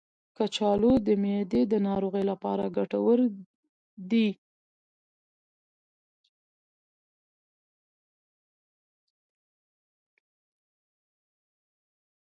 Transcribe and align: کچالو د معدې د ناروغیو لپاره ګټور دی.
کچالو 0.37 0.93
د 1.07 1.09
معدې 1.23 1.61
د 1.71 1.73
ناروغیو 1.87 2.29
لپاره 2.31 2.63
ګټور 2.77 3.19
دی. 4.09 4.27